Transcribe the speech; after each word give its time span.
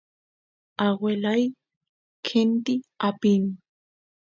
aguelay 0.85 1.43
qenti 2.27 2.73
apin 3.07 3.43